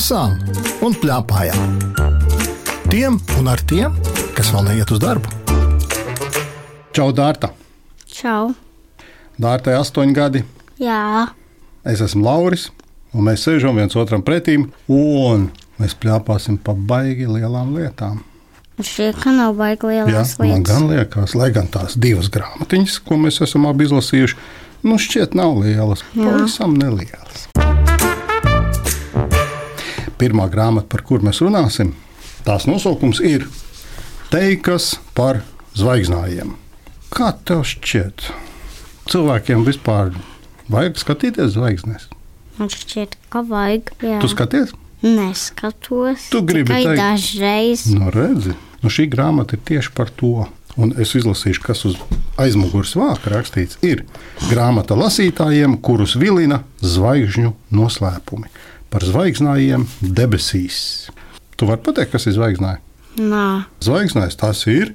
lasām 0.00 0.32
un 0.80 0.94
plēpājām. 0.96 1.72
Tiem 2.88 3.18
un 3.36 3.48
ar 3.52 3.60
tiem, 3.68 3.92
kas 4.32 4.48
vēl 4.54 4.64
neiet 4.70 4.88
uz 4.94 5.00
darbu. 5.02 5.28
Čau, 6.96 7.10
Dārta! 7.12 7.50
Čau! 8.08 8.54
Dārtai 9.40 9.76
astoņi 9.76 10.16
gadi. 10.16 10.42
Jā, 10.80 11.28
Es 11.84 12.00
esmu 12.04 12.20
Lauris, 12.26 12.66
un 13.16 13.24
mēs 13.28 13.44
sēžam 13.46 13.76
viens 13.76 13.94
otram 13.96 14.20
pretī, 14.24 14.56
un 14.92 15.46
mēs 15.80 15.94
plēpāsim 16.00 16.58
pa 16.60 16.72
baigi 16.76 17.24
lielām 17.28 17.72
lietām. 17.76 18.18
man 18.76 18.84
šķiet, 18.88 19.20
ka 19.20 19.32
nav 19.36 19.54
baigi 19.60 19.92
Jā, 19.98 20.04
lielas 20.08 20.34
man 20.38 20.48
lietas. 20.48 20.68
gan 20.68 20.88
liekas, 20.90 21.34
lai 21.36 21.50
gan 21.56 21.68
tās 21.72 21.96
divas 21.96 22.28
grāmatiņas, 22.32 22.98
ko 23.04 23.16
mēs 23.20 23.40
esam 23.44 23.64
abi 23.68 23.84
izlasījuši, 23.88 24.36
nu 24.84 24.96
šķiet 25.00 25.36
nav 25.36 25.56
lielas, 25.60 26.04
pavisam 26.16 26.76
nelielas. 26.76 27.49
Pirmā 30.20 30.50
grāmata, 30.52 30.86
par 30.92 31.02
kuru 31.08 31.24
mēs 31.30 31.40
runāsim, 31.40 31.94
tās 32.44 32.66
nosaukums 32.68 33.22
ir 33.24 33.46
Teikas 34.30 34.92
par 35.16 35.40
zvaigznājiem. 35.74 36.52
Kā 37.10 37.32
tev 37.48 37.64
šķiet? 37.66 38.28
Cilvēkiem 39.10 39.64
vispār 39.66 40.12
vajag 40.70 41.00
skatīties 41.02 41.56
zvaigznes. 41.56 42.04
Man 42.60 42.68
šķiet, 42.70 43.16
ka 43.32 43.42
vajag. 43.48 43.90
Jā, 44.04 44.20
Tu 44.22 44.28
skaties? 44.30 44.76
neskatos. 45.02 46.28
Tu 46.30 46.42
gribi 46.44 46.68
tikai 46.68 46.84
teikt- 46.84 47.00
dažreiz. 47.00 47.86
Nu, 47.90 48.10
redzi, 48.14 48.52
nu, 48.82 48.88
šī 48.92 49.08
grāmata 49.10 49.54
ir 49.56 49.64
tieši 49.64 49.94
par 49.96 50.10
to. 50.10 50.46
Un 50.76 50.92
es 51.02 51.10
izlasīšu, 51.18 51.60
kas 51.64 51.84
uz 51.84 51.96
aizmugures 52.38 52.94
vāka 52.94 53.32
rakstīts. 53.32 53.76
Ir 53.82 54.04
grāmata 54.48 54.94
lasītājiem, 54.94 55.80
kurus 55.82 56.14
vilina 56.14 56.62
zvaigžņu 56.80 57.50
noslēpumi. 57.72 58.46
Par 58.90 59.04
zvaigznājiem 59.06 59.86
debesīs. 60.02 61.10
Tu 61.54 61.66
vari 61.68 61.82
pateikt, 61.86 62.10
kas 62.14 62.26
ir 62.26 62.34
zvaigznāji? 62.34 62.80
Nā, 63.20 63.66
Zvaigznājs 63.82 64.38
tas 64.38 64.62
ir 64.70 64.94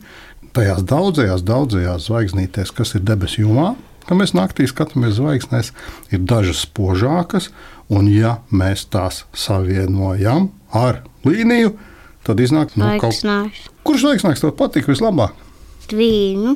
tajās 0.56 0.84
daudzajās, 0.88 1.44
daudzajās 1.48 2.08
zvaigznītēs, 2.10 2.74
kas 2.76 2.96
ir 2.98 3.06
debesu 3.08 3.46
jumā. 3.46 3.74
Kad 4.06 4.20
mēs 4.20 4.36
naktī 4.38 4.68
skatāmies 4.70 5.16
zvaigznēs, 5.18 5.72
ir 6.14 6.22
dažas 6.28 6.66
spožākas, 6.68 7.50
un 7.90 8.10
ja 8.12 8.38
mēs 8.52 8.86
tās 8.92 9.24
savienojam 9.34 10.52
ar 10.76 11.02
līniju, 11.26 11.74
tad 12.28 12.44
iznāk 12.44 12.76
nu, 12.76 12.86
kaut 13.02 13.16
zvaigznājs. 13.16 13.64
Kurš 13.88 14.06
zvaigznājs 14.06 14.44
tev 14.44 14.54
patīk 14.60 14.92
vislabāk? 14.92 15.45
Tvīnu. 15.92 16.56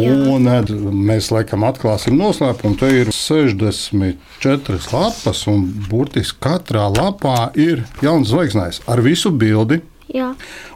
Un 0.00 0.48
ed, 0.50 0.70
mēs 0.92 1.28
laikam 1.34 1.64
atklāsim 1.68 2.16
noslēpumu. 2.18 2.78
Te 2.80 2.88
ir 3.02 3.10
64 3.12 4.92
lapas, 4.92 5.44
un 5.50 5.66
burtiski 5.90 6.38
katrā 6.44 6.86
lapā 6.94 7.50
ir 7.60 7.84
jauns 8.04 8.30
zvaigznājs 8.32 8.80
ar 8.90 9.02
visu 9.04 9.30
bildi. 9.34 9.80
Jā, 10.14 10.34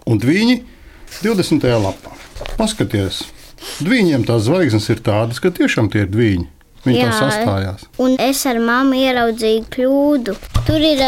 Un 0.08 0.19
viņi 0.19 0.62
20. 1.22 1.67
lapā. 1.84 2.14
Paskaties, 2.56 3.22
viņiem 3.84 4.25
tās 4.28 4.47
zvaigznes 4.47 4.89
ir 4.92 5.02
tādas, 5.05 5.41
ka 5.42 5.50
tiešām 5.55 5.91
tie 5.92 6.06
ir 6.06 6.12
viņi. 6.14 6.47
Viņi 6.86 7.02
tā 7.02 7.11
sastājās. 7.12 7.84
Un 8.00 8.14
es 8.23 8.41
ar 8.47 8.61
mammu 8.62 8.97
ieraudzīju 8.97 9.64
kļūdu. 9.75 10.34
Tur 10.64 10.84
ir 10.86 11.02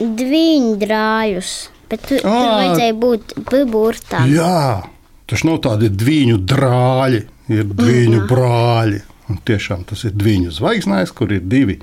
divi 0.00 0.76
drāļus, 0.82 1.52
bet 1.88 2.02
tur, 2.08 2.20
tur 2.24 2.30
Ā. 2.32 2.56
vajadzēja 2.58 2.96
būt 3.00 3.34
burtām. 3.70 4.26
Jā, 4.34 4.82
tas 5.30 5.44
nav 5.46 5.60
tādi 5.62 5.90
diviņu 5.94 6.40
drāļi, 6.50 7.22
ir 7.54 7.66
diviņu 7.70 8.26
brāļi. 8.30 9.00
Un 9.30 9.38
tiešām 9.46 9.84
tas 9.86 10.02
ir 10.08 10.16
diviņu 10.18 10.50
zvaigznājs, 10.56 11.12
kur 11.14 11.30
ir 11.30 11.44
divi 11.46 11.78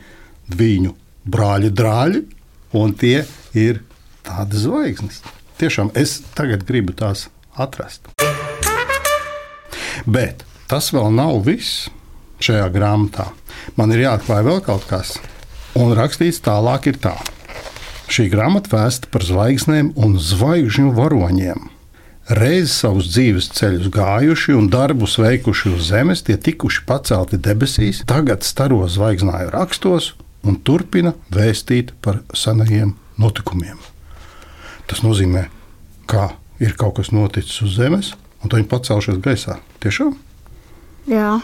diviņu 0.52 0.92
brāļi 1.32 1.72
drāļi, 1.72 2.24
un 2.76 2.96
tie 3.00 3.22
ir 3.56 3.80
tādas 4.28 4.66
zvaigznes. 4.66 5.22
Tiešām 5.58 5.94
es 5.96 6.20
tagad 6.36 6.66
gribu 6.68 6.96
tās 6.98 7.30
atrast. 7.56 8.12
Bet 10.06 10.44
tas 10.68 10.92
vēl 10.94 11.08
nav 11.16 11.40
viss 11.48 11.88
šajā 12.44 12.68
grāmatā. 12.76 13.32
Man 13.80 13.96
ir 13.96 14.04
jāatklāj 14.04 14.44
vēl 14.46 14.62
kaut 14.68 14.86
kas, 14.92 15.16
un 15.80 15.96
rakstīts 15.98 16.44
tālāk 16.44 16.92
ir 16.92 17.00
tā. 17.02 17.16
Šī 18.12 18.28
grāmata 18.32 18.72
vēsta 18.76 19.10
par 19.12 19.26
zvaigznēm 19.28 19.96
un 20.00 20.20
zvaigžņu 20.20 20.94
varoņiem. 20.96 21.66
Reiz 22.28 22.74
savus 22.76 23.08
dzīves 23.08 23.46
ceļus 23.56 23.88
gājuši 23.96 24.52
un 24.58 24.66
darbus 24.68 25.14
veikuši 25.16 25.70
uz 25.72 25.86
zemes, 25.88 26.26
tie 26.28 26.36
tikuši 26.36 26.82
pacelti 26.84 27.38
debesīs, 27.40 28.02
tagad 28.04 28.44
staro 28.44 28.82
zvaigznāju 28.84 29.54
rakstos 29.54 30.10
un 30.44 30.58
turpina 30.60 31.14
vēstīt 31.32 31.94
par 32.04 32.20
senajiem 32.36 32.98
notikumiem. 33.16 33.80
Tas 34.92 35.06
nozīmē, 35.06 35.46
ka 36.12 36.34
ir 36.60 36.76
kaut 36.76 36.98
kas 37.00 37.14
noticis 37.16 37.62
uz 37.64 37.78
zemes, 37.80 38.12
un 38.44 38.52
viņi 38.52 38.68
pacēlušies 38.76 39.22
gaisā. 39.24 39.62
Tiešām? 39.86 40.18
Jā. 41.08 41.38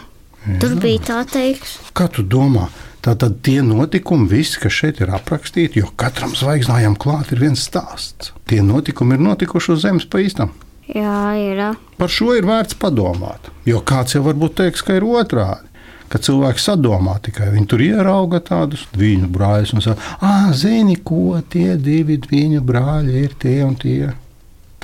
Tur 0.60 0.74
bija 0.84 1.00
tā 1.00 1.22
teiks. 1.32 1.78
Kā 1.96 2.10
tu 2.12 2.26
domā? 2.28 2.66
Tātad 3.04 3.38
tie 3.44 3.62
notikumi, 3.64 4.28
visi, 4.28 4.60
kas 4.60 4.72
šeit 4.72 5.00
ir 5.00 5.12
aprakstīti, 5.16 5.80
jo 5.80 5.88
katram 5.96 6.36
zvaigznājam 6.36 6.96
klāt 7.00 7.32
ir 7.32 7.40
viens 7.40 7.64
stāsts. 7.64 8.32
Tie 8.48 8.60
notikumi 8.64 9.16
ir 9.16 9.24
notikuši 9.24 9.72
uz 9.72 9.84
zemes 9.84 10.08
pa 10.08 10.20
īstam. 10.24 10.52
Jā, 10.92 11.18
ir. 11.40 11.62
Par 11.98 12.12
šo 12.12 12.34
ir 12.36 12.44
vērts 12.48 12.76
padomāt. 12.80 13.48
Jo 13.68 13.80
kāds 13.86 14.16
jau 14.16 14.24
varbūt 14.26 14.58
teiks, 14.60 14.84
ka 14.84 14.98
ir 14.98 15.06
otrādi. 15.06 15.70
Ka 16.12 16.20
cilvēki 16.22 16.60
sadomā 16.60 17.16
tikai 17.24 17.48
viņi 17.54 17.66
tur 17.70 17.80
ierauga 17.82 18.38
tādus 18.44 18.84
viņu 18.94 19.30
brāļus 19.34 19.72
un 19.74 19.82
saka, 19.82 20.12
ah, 20.20 20.50
zini, 20.54 20.98
ko 21.00 21.40
tie 21.50 21.78
divi 21.80 22.20
viņu 22.20 22.60
brāļi 22.62 23.24
ir 23.24 23.34
tie 23.40 23.56
un 23.64 23.74
tie. 23.80 24.12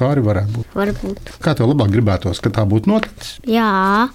Tā 0.00 0.14
arī 0.14 0.24
varētu 0.24 0.56
būt. 0.56 0.72
Varbūt. 0.80 1.34
Kā 1.44 1.52
tev 1.54 1.68
labāk 1.70 1.92
gribētos, 1.92 2.40
ka 2.40 2.50
tā 2.56 2.64
būtu 2.66 2.90
noticis? 2.90 3.36
Jā, 3.44 4.08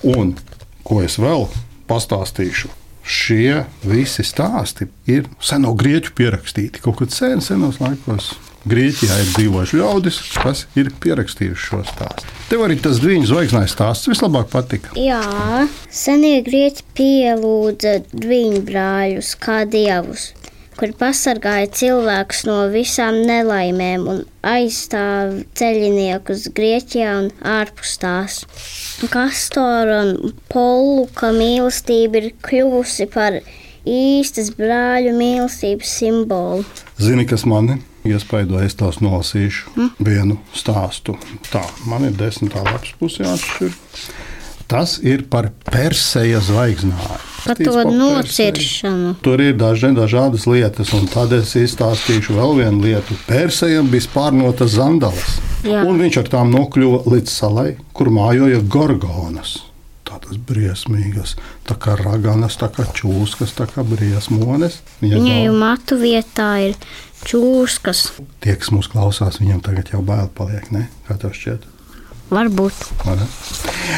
Un 0.00 0.32
ko 0.86 1.02
es 1.04 1.18
vēl 1.20 1.44
pastāstīšu? 1.90 2.70
Šie 3.04 3.64
visi 3.84 4.24
stāsti 4.24 4.86
ir 5.10 5.26
seno 5.44 5.74
grieķu 5.76 6.14
pierakstīti. 6.16 6.80
Kaut 6.84 7.00
kad 7.00 7.12
sen, 7.12 7.42
senos 7.44 7.80
laikos 7.82 8.32
Grieķijā 8.68 9.14
ir 9.22 9.28
dzīvojuši 9.30 9.78
ļaudis, 9.80 10.18
kas 10.36 10.66
ir 10.76 10.90
pierakstījuši 11.00 11.68
šo 11.70 11.80
stāstu. 11.88 12.34
Tev 12.50 12.66
arī 12.66 12.76
tas 12.82 12.98
viņa 13.00 13.30
zvaigznājs 13.30 13.72
stāsts 13.72 14.10
vislabāk 14.10 14.50
patika. 14.52 14.92
jā. 15.00 15.22
Senie 15.88 16.42
grieķi 16.44 16.84
pielūdza 16.98 17.94
viņu 18.12 18.60
brāļus 18.68 19.32
kā 19.40 19.62
dievus, 19.64 20.30
kuri 20.76 20.92
pasargāja 21.00 21.70
cilvēkus 21.80 22.44
no 22.50 22.58
visām 22.72 23.22
nelaimēm 23.24 24.06
un 24.12 24.22
aizstāv 24.44 25.40
ceļiniekus 25.56 26.50
Grieķijā 26.56 27.16
un 27.24 27.30
ārpus 27.40 27.96
tās. 28.02 28.40
Kastora 29.08 30.02
un 30.04 30.34
Poluka 30.52 31.32
mīlestība 31.36 32.20
ir 32.20 32.32
kļuvusi 32.44 33.08
par 33.12 33.40
īstas 33.88 34.52
brāļu 34.56 35.16
mīlestības 35.16 36.00
simbolu. 36.00 36.66
Zini, 37.00 37.24
kas 37.28 37.48
mani 37.48 37.80
iespaidoja, 37.80 37.89
es 38.04 38.74
tās 38.74 39.00
nolasīšu 39.00 39.74
mm. 39.76 39.90
vienu 39.98 40.38
stāstu. 40.54 41.18
Tā, 41.50 41.62
man 41.86 42.08
ir 42.08 42.16
desmitā 42.16 42.64
lapas 42.64 42.94
pusē 42.98 43.26
jāatšķir. 43.26 43.74
Tas 44.70 45.00
ir 45.02 45.24
par 45.26 45.48
Perseja 45.66 46.38
zvaigznāju. 46.46 47.18
Par 47.42 47.56
to 47.58 47.72
par 47.74 47.88
nociršanu. 47.90 49.14
Tur 49.24 49.40
ir 49.42 49.56
daži, 49.58 49.90
dažādas 49.96 50.44
lietas, 50.46 50.92
un 50.94 51.08
tad 51.10 51.32
es 51.34 51.56
izstāstīšu 51.58 52.36
vēl 52.36 52.54
vienu 52.60 52.84
lietu. 52.84 53.16
Persējam 53.26 53.88
bija 53.90 54.06
spārnota 54.06 54.68
zandalas, 54.70 55.40
Jā. 55.66 55.82
un 55.88 55.98
viņš 55.98 56.20
ar 56.22 56.30
tām 56.36 56.54
nokļuva 56.54 57.02
līdz 57.10 57.34
salai, 57.34 57.72
kur 57.96 58.12
mājoja 58.14 58.62
gorgonas. 58.62 59.56
Tādas 60.06 60.38
briesmīgas, 60.46 61.34
tā 61.66 61.74
kā 61.80 61.96
raganas, 61.98 62.58
tā 62.60 62.70
kā 62.70 62.86
čūskas, 62.94 63.56
tā 63.58 63.66
kā 63.70 63.82
briesmones. 63.86 64.80
Viņai 65.02 65.44
jau 65.48 65.54
matu 65.58 65.98
vietā 65.98 66.52
ir 66.68 66.78
čūskas. 67.26 68.06
Tie, 68.40 68.54
kas 68.56 68.72
mūs 68.74 68.90
klausās, 68.92 69.40
viņiem 69.42 69.60
tagad 69.64 69.92
jau 69.94 70.00
bail 70.06 70.30
paliek, 70.34 70.70
ne? 70.74 70.88
Kā 71.08 71.18
tev 71.20 71.34
šķiet? 71.36 71.66
Varbūt. 72.30 72.74
ne? 73.08 73.26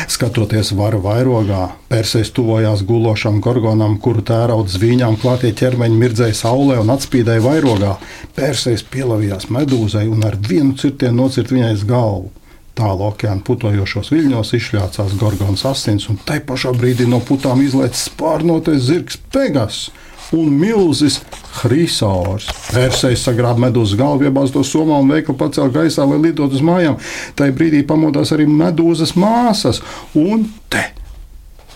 Skatoties 0.08 0.70
vara 0.72 0.96
vairogā, 0.96 1.66
Persijas 1.92 2.30
tuvojās 2.32 2.80
gulošam 2.88 3.42
gorgonam, 3.44 3.98
kuru 4.00 4.24
tērauda 4.24 4.72
zvīņām 4.72 5.18
klātie 5.20 5.50
ķermeņi 5.56 5.98
mirdzēja 6.00 6.38
saulē 6.38 6.78
un 6.80 6.94
atspīdēja 6.94 7.44
vairogā. 7.44 7.98
Persijas 8.36 8.86
pielavījās 8.88 9.50
medūzai 9.52 10.06
un 10.08 10.24
ar 10.24 10.38
vienu 10.48 10.72
cirtienu 10.80 11.26
nocirt 11.26 11.52
viņai 11.52 11.74
uz 11.76 11.84
galvu. 11.88 12.32
Tālu 12.72 13.10
okeāna 13.10 13.44
putojošos 13.44 14.08
viļņos 14.14 14.54
izšļācās 14.56 15.12
gorgons 15.20 15.66
asins, 15.68 16.08
un 16.08 16.16
tai 16.24 16.38
pašā 16.40 16.72
brīdī 16.72 17.04
no 17.04 17.20
putām 17.20 17.60
izlaists 17.60 18.06
spārnotais 18.08 18.80
zirgs 18.86 19.20
Pegas 19.34 19.90
un 20.36 20.52
milzis 20.58 21.20
Hrisaurs. 21.62 22.48
Persējs 22.72 23.26
sagrāba 23.28 23.68
medūzas 23.68 23.98
galvu, 24.00 24.26
iebāz 24.28 24.54
to 24.54 24.64
somā 24.66 24.98
un 25.02 25.12
veikli 25.12 25.36
pacēla 25.38 25.72
gaisā, 25.74 26.06
lai 26.08 26.20
lidot 26.22 26.54
uz 26.54 26.64
mājām. 26.64 26.98
Tai 27.38 27.50
brīdī 27.56 27.84
pamodās 27.88 28.32
arī 28.34 28.48
medūzas 28.48 29.14
māsas, 29.18 29.82
un 30.18 30.48
te 30.72 30.84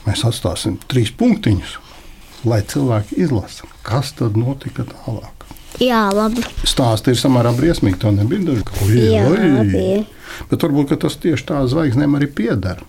mēs 0.06 0.24
atstāsim 0.26 0.78
trīs 0.90 1.12
punktiņus, 1.18 1.78
lai 2.48 2.62
cilvēki 2.66 3.20
izlasa, 3.26 3.68
kas 3.86 4.14
tad 4.16 4.38
notika 4.40 4.86
tālāk. 4.88 5.32
Jā, 5.82 6.06
labi. 6.14 6.40
Stāsti 6.64 7.12
ir 7.12 7.18
samērā 7.20 7.52
briesmīgi. 7.56 7.98
To 8.00 8.12
nebija 8.14 8.46
daži. 8.46 9.00
Jā, 9.12 9.26
bija. 9.68 10.04
Bet 10.48 10.64
varbūt 10.64 10.94
tas 11.02 11.18
tieši 11.20 11.48
tā 11.50 11.60
zvaigznēm 11.68 12.16
arī 12.16 12.30
pieder. 12.32 12.80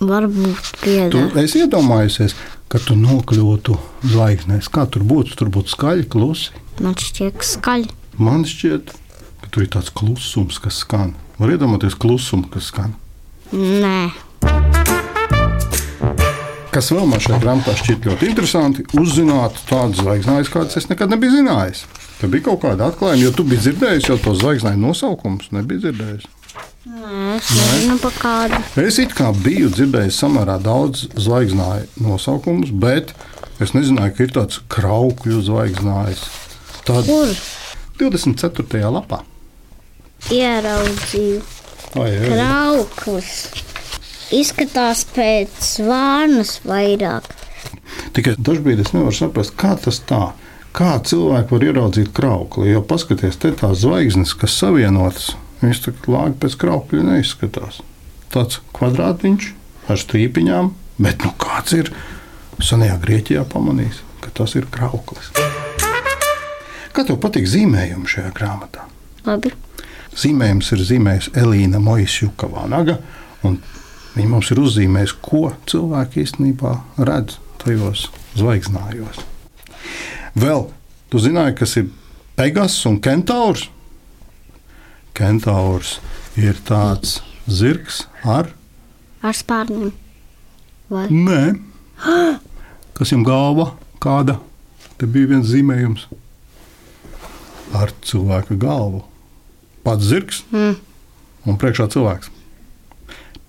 Varbūt 0.00 0.70
Tu 0.72 0.80
pieder. 0.84 1.28
esi 1.42 1.60
iedomājusies, 1.64 2.34
ka 2.72 2.78
tu 2.80 2.94
nokļūtu 2.96 3.76
zvaigznēs. 4.14 4.70
Kā 4.72 4.86
tur 4.88 5.04
būtu? 5.04 5.36
Tur 5.36 5.50
būtu 5.52 5.74
skaļi, 5.74 6.06
klusi. 6.08 6.54
Man 6.80 6.94
šķiet, 6.96 7.36
ka 7.36 7.44
skaļi. 7.44 7.90
Man 8.18 8.46
šķiet, 8.48 8.94
ka 9.42 9.50
tur 9.52 9.66
ir 9.66 9.70
tāds 9.76 9.92
klusums, 9.92 10.58
kas 10.62 10.80
skan. 10.86 11.12
Var 11.40 11.52
iedomāties 11.56 11.96
klusumu, 12.00 12.48
kas 12.52 12.72
skan. 12.72 12.96
Nē, 13.52 14.10
Kas 16.70 16.86
vēl 16.94 17.02
man 17.10 17.18
šajā 17.18 17.40
grāmatā 17.42 17.72
šķiet 17.74 18.04
ļoti 18.06 18.28
interesanti, 18.30 18.84
uzzināt 18.94 19.56
tādas 19.66 19.98
zvaigznājas, 20.04 20.50
kādas 20.54 20.78
es 20.78 20.86
nekad 20.86 21.10
nebiju 21.10 21.32
zinājis. 21.40 21.80
Tur 22.20 22.30
bija 22.30 22.44
kaut 22.46 22.60
kāda 22.62 22.86
atklājuma, 22.92 23.24
jo 23.24 23.32
tu 23.34 23.42
biji 23.48 23.64
dzirdējis 23.64 24.06
jau 24.06 24.16
to 24.22 24.36
zvaigznāju 24.38 24.78
nosaukumus. 24.78 25.48
Nebija 25.56 25.82
dzirdējis. 25.88 26.28
Nē 26.88 27.98
kādu. 28.16 28.56
Es 28.80 28.96
kā 29.12 29.26
biju 29.36 29.68
dzirdējis 29.68 30.16
samērā 30.22 30.56
daudz 30.64 31.02
zvaigznāju 31.12 31.88
nosaukumus, 32.00 32.70
bet 32.72 33.12
es 33.60 33.74
nezināju, 33.76 34.14
ka 34.16 34.24
ir 34.24 34.32
tāds 34.32 34.62
kraukļu 34.72 35.42
zvaigznājs. 35.44 36.22
Tad 36.88 37.04
Kur 37.04 37.34
24. 38.00 38.80
lapā. 38.96 39.20
ieraudzīju 40.32 41.42
krauklis? 41.92 43.34
Izskatās 44.32 45.04
pēc 45.12 45.60
zvānas 45.60 46.60
vairāk. 46.64 47.28
Tikai 48.16 48.38
dažkārt 48.38 48.80
es 48.86 48.94
nevaru 48.94 49.16
saprast, 49.18 49.52
kā 49.58 49.74
tas 49.76 50.00
tā. 50.08 50.30
Kā 50.72 50.96
cilvēki 51.02 51.50
var 51.50 51.64
ieraudzīt 51.66 52.12
kraukli? 52.14 52.70
Jo 52.70 52.80
paskatieties, 52.86 53.40
te 53.42 53.50
tās 53.58 53.82
zvaigznes, 53.82 54.32
kas 54.38 54.54
savienotas, 54.62 55.32
viņas 55.60 55.82
tā 55.84 55.94
lāgi 56.10 56.38
pēc 56.42 56.56
kraukļa 56.60 57.06
neizskatās. 57.06 57.80
Tāds 58.30 58.60
kvadrātiņš 58.76 59.50
ar 59.90 60.00
strīpiņām, 60.00 60.70
bet 61.02 61.24
nu 61.24 61.32
kāds 61.40 61.74
ir 61.76 61.90
senajā 62.62 62.98
Grieķijā 63.02 63.44
pamanījis, 63.50 64.02
ka 64.24 64.32
tas 64.36 64.54
ir 64.58 64.68
krauklis. 64.72 65.32
Kā 66.90 67.04
tev 67.06 67.20
patīk 67.22 67.46
zīmējumi 67.48 68.08
šajā 68.10 68.30
grāmatā? 68.36 68.86
Labi. 69.26 69.52
Zīmējums 70.20 70.72
ir 70.74 70.82
zīmējis 70.88 71.30
Elīna 71.38 71.80
Moisjuka 71.82 72.48
Vanaga, 72.50 72.98
un 73.46 73.60
viņa 74.16 74.30
mums 74.30 74.50
ir 74.50 74.60
uzzīmējusi, 74.62 75.18
ko 75.22 75.52
cilvēki 75.70 76.24
īstenībā 76.24 76.74
redz 76.98 77.38
tajos 77.62 78.08
zvaigznājos. 78.38 79.22
Vēl 80.38 80.66
tu 81.10 81.22
zināji, 81.22 81.56
kas 81.60 81.76
ir 81.80 81.90
Pegas 82.38 82.78
un 82.88 82.98
Kentaurs? 83.02 83.68
Kentaurs 85.14 85.98
ir 86.38 86.56
tāds 86.66 87.18
zirgs 87.50 88.04
ar 88.24 88.52
Ar 89.22 89.36
spārniem. 89.36 89.90
Vai? 90.90 91.06
nē, 91.12 91.60
kas 92.96 93.10
jums 93.12 93.26
galva 93.28 93.66
kāda. 94.00 94.38
Te 94.96 95.06
bija 95.06 95.28
viens 95.34 95.48
zīmējums 95.50 96.06
ar 97.76 97.92
cilvēka 98.04 98.56
galvu. 98.60 99.02
Pats 99.84 100.08
zirgs 100.10 100.42
Mm. 100.52 100.76
un 101.46 101.56
priekšā 101.60 101.86
cilvēks. 101.92 102.30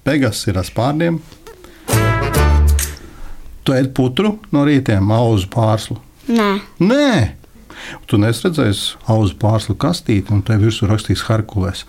Pegas 0.03 0.43
ir 0.47 0.57
ar 0.57 0.63
spārniem. 0.67 1.19
Tu 3.63 3.73
ēd 3.77 3.91
putru 3.93 4.39
no 4.51 4.63
rītiem, 4.65 5.11
auzu 5.13 5.47
pārslu. 5.53 5.97
Nē, 6.27 6.61
Nē, 6.79 7.35
tu 8.07 8.19
nesi 8.21 8.47
redzējis 8.47 8.81
auzu 9.11 9.37
pārslu 9.41 9.77
kastīti, 9.79 10.33
un 10.33 10.43
te 10.45 10.57
virsū 10.61 10.89
rakstīts 10.89 11.25
Herkules. 11.29 11.85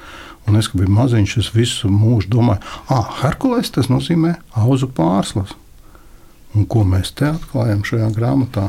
Un 0.49 0.59
es, 0.59 0.69
kad 0.69 0.81
biju 0.81 0.91
maziņš, 0.97 1.37
es 1.39 1.51
visu 1.55 1.91
mūžu 1.93 2.33
domāju, 2.33 2.63
ah, 2.91 3.11
Herkules 3.23 3.71
tas 3.75 3.91
nozīmē 3.93 4.35
auzu 4.59 4.91
pārslas. 4.91 5.55
Un 6.53 6.67
ko 6.69 6.83
mēs 6.85 7.15
te 7.17 7.31
atklājam 7.31 7.85
šajā 7.87 8.11
grāmatā? 8.17 8.67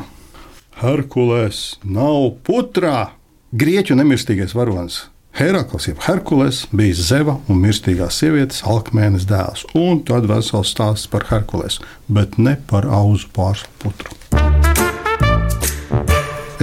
Herkules 0.80 1.74
nav 1.84 2.38
putrā! 2.46 3.10
Grieķu 3.54 3.94
nemirstīgais 3.98 4.54
varonis. 4.56 5.04
Herakls, 5.34 5.88
jeb 5.88 5.98
Herkules, 6.06 6.64
bija 6.70 6.94
zeva 6.94 7.36
un 7.50 7.58
mirstīgās 7.62 8.20
sievietes 8.22 8.62
Alkmēnes 8.70 9.26
dēls. 9.26 9.64
Un 9.74 10.04
tad 10.06 10.28
vesels 10.30 10.70
stāsts 10.70 11.10
par 11.10 11.26
Herkules, 11.30 11.80
bet 12.06 12.38
ne 12.38 12.54
par 12.70 12.86
auzu 12.86 13.30
pārslu 13.34 13.70
putru. 13.82 14.23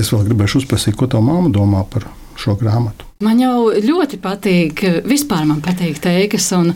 Es 0.02 0.10
vēl 0.14 0.26
gribēju 0.32 0.64
uzprasīt, 0.64 0.98
ko 0.98 1.06
tā 1.12 1.22
māma 1.22 1.52
domā 1.54 1.84
par 1.90 2.08
šo 2.42 2.56
grāmatu. 2.58 3.06
Man 3.22 3.38
jau 3.42 3.70
ļoti 3.76 4.18
patīk, 4.22 4.82
vispār 5.06 5.46
man 5.46 5.62
patīk 5.62 6.00
teikas, 6.02 6.48
un 6.58 6.74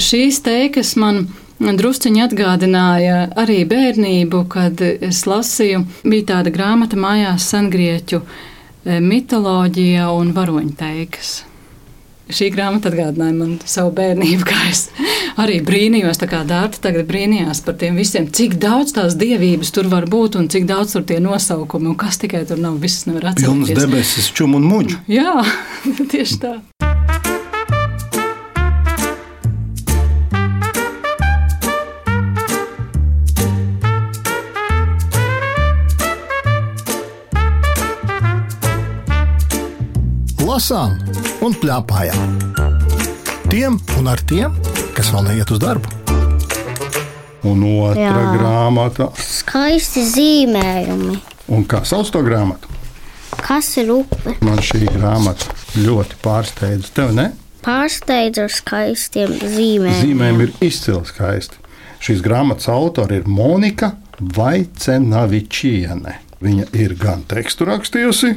šīs 0.00 0.40
teikas 0.46 0.94
man 1.00 1.26
drusciņi 1.60 2.24
atgādināja 2.24 3.18
arī 3.38 3.62
bērnību, 3.68 4.44
kad 4.50 4.80
es 4.82 5.22
lasīju, 5.28 5.84
bija 6.02 6.28
tāda 6.32 6.52
grāmata 6.54 6.98
mājās 6.98 7.46
sengrieķu 7.52 8.22
eh, 8.22 8.98
mitoloģija 9.04 10.08
un 10.16 10.32
varoņu 10.36 10.76
teikas. 10.78 11.34
Šī 12.32 12.48
grāmata 12.54 12.88
atgādināja 12.88 13.36
man 13.36 13.56
savu 13.68 13.92
bērnību, 13.98 14.46
kā 14.50 14.58
es 14.70 14.86
arī 15.40 15.60
brīnījos, 15.64 16.20
tā 16.20 16.28
kā 16.30 16.42
Dārta 16.48 16.82
tagad 16.88 17.08
brīnījās 17.10 17.62
par 17.66 17.78
tiem 17.80 17.98
visiem, 18.00 18.28
cik 18.28 18.58
daudz 18.62 18.96
tās 18.96 19.16
dievības 19.20 19.72
tur 19.74 19.88
var 19.92 20.08
būt 20.10 20.38
un 20.40 20.50
cik 20.52 20.66
daudz 20.70 20.96
tur 20.96 21.06
tie 21.08 21.20
nosaukumi 21.22 21.92
un 21.92 21.98
kas 22.00 22.20
tikai 22.22 22.44
tur 22.48 22.60
nav, 22.62 22.78
viss 22.82 23.06
nevar 23.08 23.32
atcerēties. 23.32 23.76
debesis, 23.78 24.32
čum 24.34 24.58
un 24.58 24.68
muģu. 24.68 25.02
Jā, 25.12 25.40
tieši 26.12 26.40
tā. 26.42 26.56
Lasām 40.52 40.98
un 41.40 41.54
plēpājām. 41.56 42.81
Tiem 43.52 43.74
un 44.00 44.06
ar 44.08 44.16
tiem, 44.24 44.54
kas 44.96 45.10
vēl 45.12 45.26
neiet 45.26 45.50
uz 45.52 45.58
darbu. 45.60 45.84
Un 47.44 47.60
otra 47.68 48.00
Jā. 48.00 48.12
grāmata. 48.32 49.10
skaisti 49.20 50.00
zīmējumi. 50.08 51.18
Un 51.52 51.66
kā 51.68 51.82
sauc 51.84 52.08
to 52.08 52.22
grāmatu? 52.24 52.72
Kas 53.36 53.68
ir 53.76 53.92
upe? 53.92 54.38
Man 54.40 54.56
šī 54.56 54.88
grāmata 54.94 55.52
ļoti 55.76 56.16
pārsteidza. 56.24 56.88
Tev 56.96 57.12
ne? 57.12 57.36
Pārsteidz 57.60 58.40
ar 58.40 58.48
skaistiem 58.48 59.36
zīmējumiem. 59.36 60.00
Zīmējumi 60.00 60.48
ir 60.48 60.56
izcili 60.70 61.04
skaisti. 61.12 61.60
Šīs 62.00 62.24
grāmatas 62.24 62.72
autori 62.72 63.20
ir 63.20 63.28
Monika 63.28 63.98
Vaicenavičiene. 64.16 66.16
Viņa 66.40 66.70
ir 66.72 66.96
gan 66.96 67.28
tekstu 67.28 67.68
rakstījusi, 67.68 68.32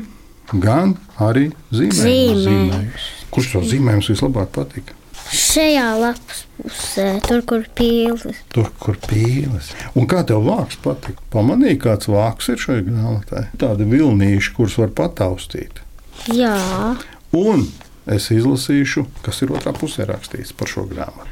gan 0.59 0.97
arī 1.23 1.53
zīmējumu. 1.71 2.03
Zīmējums. 2.03 2.45
zīmējusi. 2.51 3.09
Kurš 3.31 3.55
to 3.55 3.65
zīmējums 3.71 4.11
vislabāk 4.11 4.51
patika? 4.59 4.99
Šajā 5.31 5.87
lapas 5.97 6.43
pusē, 6.59 7.07
tur, 7.25 7.41
kur 7.49 7.65
pīlis. 7.77 8.43
Tur, 8.53 8.69
kur 8.79 8.99
pīles. 9.07 9.71
Un 9.97 10.05
kā 10.11 10.21
tev 10.27 10.45
vārks 10.45 10.77
patika? 10.83 11.23
Pamanīji, 11.33 11.81
kāds 11.87 12.11
vārks 12.11 12.51
ir 12.53 12.61
šai 12.61 12.77
grāmatai? 12.85 13.47
Tādi 13.61 13.87
vilnīši, 13.89 14.53
kurus 14.57 14.77
var 14.81 14.93
pataustīt. 14.95 15.81
Jā, 16.31 16.55
Un 17.35 17.65
es 18.07 18.29
izlasīšu, 18.31 19.03
kas 19.25 19.41
ir 19.43 19.51
otrā 19.57 19.73
pusē 19.75 20.05
rakstīts 20.07 20.53
par 20.55 20.69
šo 20.71 20.85
grāmatu. 20.87 21.31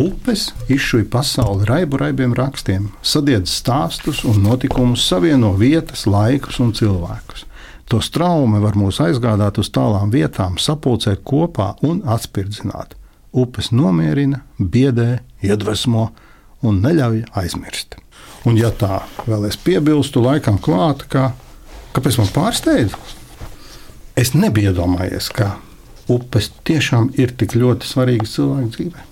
Upes 0.00 0.50
izšuja 0.70 1.06
pasauli 1.12 1.66
raibu 1.68 1.98
raibiem 2.00 2.34
rakstiem, 2.36 2.90
sadiedz 3.02 3.52
stāstus 3.52 4.22
un 4.28 4.42
notikumus, 4.44 5.04
savieno 5.08 5.54
vietas, 5.56 6.06
laikus 6.06 6.60
un 6.60 6.74
cilvēkus. 6.76 7.46
To 7.90 7.98
straumi 8.04 8.60
var 8.62 8.76
mūs 8.78 9.00
aizgādāt 9.02 9.58
uz 9.58 9.72
tālām 9.74 10.12
vietām, 10.12 10.60
sapulcēt 10.60 11.24
kopā 11.26 11.72
un 11.86 12.04
atspirdzināt. 12.06 12.94
Upes 13.30 13.70
nomierina, 13.70 14.42
biedē, 14.58 15.20
iedvesmo 15.46 16.10
un 16.66 16.80
neļauj 16.82 17.24
aizmirst. 17.38 17.96
Un, 18.48 18.56
ja 18.56 18.70
tā 18.72 19.02
vēl 19.28 19.46
es 19.50 19.58
piebilstu, 19.60 20.22
laikam 20.24 20.58
klāt, 20.62 21.04
ka, 21.12 21.30
kāpēc 21.94 22.18
man 22.20 22.30
pārsteidz? 22.34 22.96
Es 24.18 24.32
nebiju 24.34 24.72
iedomājies, 24.72 25.28
ka 25.32 25.54
upes 26.10 26.50
tiešām 26.66 27.12
ir 27.20 27.34
tik 27.38 27.54
ļoti 27.58 27.88
svarīgas 27.88 28.34
cilvēku 28.36 28.72
dzīvē. 28.76 29.06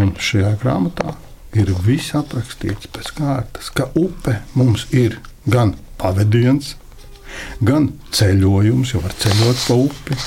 Un 0.00 0.14
šajā 0.18 0.54
grāmatā 0.62 1.14
ir 1.58 1.70
viss 1.84 2.14
aprakstīts 2.18 2.90
pēc 2.94 3.12
kārtas, 3.16 3.70
ka 3.74 3.88
upe 3.98 4.40
mums 4.58 4.86
ir 4.94 5.18
gan 5.50 5.74
pavadiens, 6.00 6.74
gan 7.62 7.90
ceļojums, 8.14 8.94
jo 8.94 9.02
var 9.04 9.14
ceļot 9.22 9.64
pa 9.66 9.78
upi, 9.86 10.18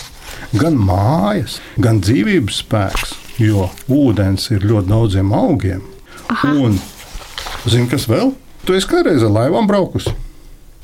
gan 0.58 0.78
mājas, 0.78 1.60
gan 1.82 2.02
dzīvības 2.04 2.64
spēks, 2.64 3.16
jo 3.42 3.70
ūdens 3.92 4.50
ir 4.54 4.68
ļoti 4.70 4.92
daudziem 4.92 5.34
augiem. 5.34 5.82
Aha. 6.30 6.54
Un, 6.58 6.78
zini, 7.66 7.90
kas 7.92 8.08
vēl? 8.10 8.36
Tu 8.64 8.78
esi 8.78 8.88
kādreiz 8.88 9.26
ar 9.26 9.34
laivām 9.34 9.68
braukusi 9.68 10.14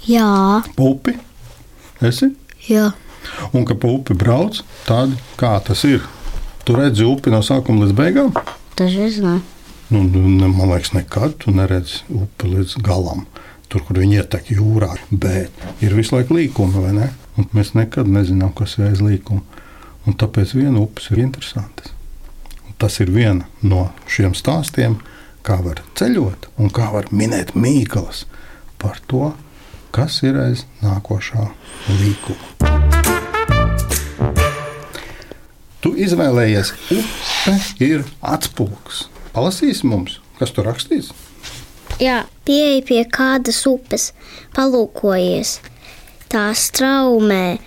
jā, 0.10 0.62
pa 0.76 0.86
upi? 0.86 1.16
Esi? 2.06 2.32
Jā. 2.70 2.92
Un 3.54 3.66
ka 3.68 3.76
pa 3.80 3.90
upi 3.92 4.16
brauc, 4.18 4.62
tad 4.88 5.16
kā 5.40 5.58
tas 5.66 5.84
ir? 5.88 6.06
Tu 6.66 6.76
redzi 6.78 7.06
upi 7.08 7.34
no 7.34 7.42
sākuma 7.46 7.86
līdz 7.86 7.96
beigām? 7.98 8.34
Dažreiz 8.80 9.20
nē. 9.24 9.40
Nu, 9.90 10.04
nu, 10.06 10.22
ne, 10.30 10.48
man 10.54 10.70
liekas, 10.70 10.94
nekad 10.94 11.40
tu 11.42 11.54
neredzi 11.56 12.04
upi 12.14 12.52
līdz 12.52 12.78
galam. 12.86 13.26
Tur, 13.70 13.84
kur 13.86 14.00
viņi 14.02 14.22
ietek 14.22 14.52
jūrā, 14.54 14.96
bet 15.12 15.84
ir 15.86 15.94
visu 15.98 16.16
laiku 16.16 16.38
līkumi, 16.38 16.82
vai 16.82 16.94
ne? 16.96 17.10
Un 17.38 17.50
mēs 17.54 17.76
nekad 17.78 18.10
nezinām, 18.10 18.54
kas 18.58 18.78
ir 18.78 18.90
aiz 18.90 19.02
līkuma. 19.04 19.44
Un 20.10 20.16
tāpēc 20.18 20.56
viena 20.58 20.80
upes 20.82 21.12
ir 21.14 21.20
interesanta. 21.22 21.92
Tas 22.82 22.96
ir 23.04 23.12
viena 23.14 23.46
no 23.62 23.92
šiem 24.10 24.34
stāstiem, 24.34 24.96
kā 25.46 25.60
var 25.62 25.84
ceļot 26.00 26.48
un 26.58 26.72
kā 26.74 26.88
var 26.90 27.12
minēt 27.14 27.54
mīklas 27.54 28.24
par 28.82 28.98
to, 29.12 29.36
kas 29.94 30.18
ir 30.26 30.40
aiz 30.42 30.66
nākošā 30.82 31.46
līkuma. 32.00 32.50
Tu 35.86 35.94
izvēlējies, 36.08 36.74
upe 36.98 37.56
ir 37.86 38.10
atspūgs. 38.34 39.06
Palasīsi 39.38 39.86
mums, 39.94 40.18
kas 40.42 40.58
tur 40.58 40.72
rakstīts. 40.72 41.14
Jā, 42.02 42.24
pieeja 42.50 42.82
pie 42.90 43.04
kādas 43.06 43.62
upes, 43.70 44.10
palūkojies, 44.58 45.60
tā 46.34 46.50
straumē, 46.58 47.60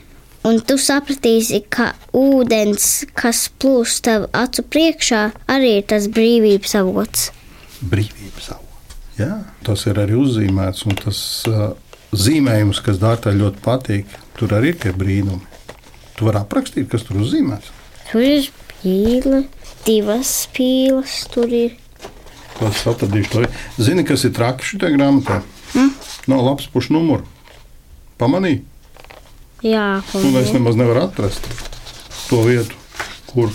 un 0.49 0.58
tu 0.66 0.78
sapratīsi, 0.80 1.62
ka 1.72 1.92
ūdens, 2.16 2.88
kas 3.18 3.46
plūst 3.62 4.04
tev 4.08 4.26
acu 4.37 4.64
priekšā, 4.66 5.22
arī 5.50 5.76
ir 5.80 5.87
tas 5.92 6.08
brīvības 6.12 6.76
avots. 6.80 7.30
Brīvības 7.82 8.50
avots. 8.56 8.99
Jā, 9.20 9.42
tas 9.66 9.84
ir 9.90 10.00
arī 10.02 10.16
uzzīmēts, 10.18 10.87
un 10.88 10.99
tas 10.99 11.20
uh, 11.50 11.72
zīmējums, 12.16 12.80
kas 12.84 13.00
Dārtai 13.02 13.34
ļoti 13.38 13.62
patīk, 13.64 14.16
tur 14.38 14.54
arī 14.56 14.72
ir 14.72 14.80
tie 14.82 14.94
brīnumi. 14.96 15.44
Tu 16.16 16.26
vari 16.26 16.42
aprakstīt, 16.42 16.88
kas 16.92 17.04
tur 17.06 17.20
uzzīmēts. 17.22 17.70
Tur 18.11 18.25
ir 18.25 18.49
pīle, 18.80 19.44
divas 19.87 20.32
pīles, 20.56 21.22
tur 21.32 21.52
ir. 21.52 21.78
Es 22.62 22.82
atradīšu 22.87 23.30
to? 23.32 23.46
Zini, 23.80 24.04
kas 24.06 24.26
ir 24.28 24.34
traki 24.37 24.66
šajā 24.72 24.92
grāmatā? 24.94 25.40
Mm? 25.75 25.94
Nav 26.30 26.44
labs 26.46 26.68
pušu 26.70 26.94
numuru. 26.94 27.26
Pamanīji? 28.20 28.62
Jā, 29.62 30.02
Un 30.19 30.35
es 30.40 30.50
nemaz 30.50 30.75
nevaru 30.75 31.04
atrast 31.04 31.45
to 32.26 32.40
vietu, 32.42 32.75
kur 33.31 33.52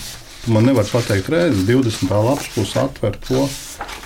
man 0.47 0.63
nevar 0.69 0.87
pateikt, 0.87 1.27
reizes 1.33 1.65
20. 1.67 2.07
lapas 2.07 2.47
puses 2.53 2.77
atver 2.79 3.17
to. 3.25 3.43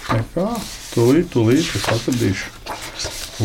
Nekā, 0.09 0.47
tūlīt, 0.95 1.29
tūlīt 1.29 1.69
es 1.77 1.85
atradīšu. 1.93 2.49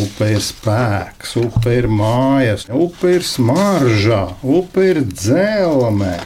Upe 0.01 0.31
ir 0.33 0.41
spēks, 0.45 1.37
upe 1.43 1.77
ir 1.83 1.91
mājas, 1.93 2.65
upe 2.73 3.13
ir 3.19 3.29
smarža, 3.29 4.23
upe 4.41 4.89
ir 4.89 5.03
dzelzme, 5.05 6.17